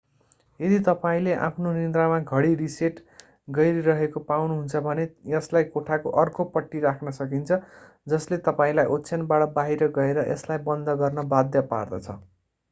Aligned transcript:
यदि 0.59 0.77
तपाईंले 0.85 1.33
आफ्नो 1.47 1.73
निद्रामा 1.73 2.15
घडी 2.31 2.55
रिसेट 2.61 3.01
गरिरहेको 3.49 4.23
पाउनुहुन्छ 4.31 4.81
भने 4.87 5.05
यसलाई 5.35 5.69
कोठाको 5.77 6.15
अर्को 6.23 6.47
पट्टि 6.57 6.83
राख्न 6.87 7.15
सकिन्छ 7.19 7.59
जसले 8.07 8.41
तपाईंलाई 8.43 8.93
ओछयानबाट 8.97 9.49
बाहिर 9.61 9.91
गएर 10.01 10.25
यसलाई 10.27 10.65
बन्द 10.67 10.97
गर्न 10.99 11.29
बाध्य 11.31 11.67
पार्दछ 11.71 12.21